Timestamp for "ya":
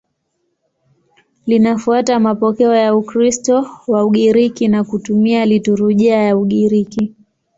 2.75-2.95, 6.23-6.37